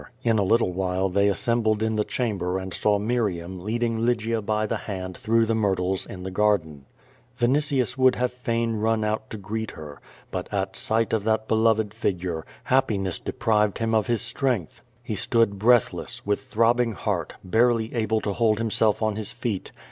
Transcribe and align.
In 0.23 0.39
a 0.39 0.43
little 0.43 0.71
while 0.73 1.11
thc} 1.11 1.29
assembled 1.29 1.83
in 1.83 1.95
the 1.95 2.03
chamber 2.03 2.57
and 2.57 2.73
saw 2.73 2.97
^liriam 2.97 3.61
leading 3.61 3.99
Lygia 3.99 4.41
by 4.41 4.65
the 4.65 4.77
hand 4.89 5.15
through 5.15 5.45
the 5.45 5.53
myrtles 5.53 6.07
in 6.07 6.23
the 6.23 6.31
garden. 6.31 6.85
Vinitius 7.39 7.99
would 7.99 8.15
have 8.15 8.33
fain 8.33 8.77
run 8.77 9.03
out 9.03 9.29
to 9.29 9.37
greet 9.37 9.69
her. 9.73 10.01
But 10.31 10.51
at 10.51 10.75
sight 10.75 11.13
of 11.13 11.23
that 11.25 11.47
beloved 11.47 11.93
figure, 11.93 12.47
happiness 12.63 13.19
deprived 13.19 13.77
him 13.77 13.93
of 13.93 14.07
his 14.07 14.23
strength. 14.23 14.81
He 15.03 15.13
stood 15.15 15.59
breathless, 15.59 16.25
with 16.25 16.45
throbbing 16.45 16.93
heart, 16.93 17.35
barely 17.43 17.93
able 17.93 18.21
to 18.21 18.33
hold 18.33 18.57
himself 18.57 19.03
on 19.03 19.17
his 19.17 19.31
feet. 19.31 19.71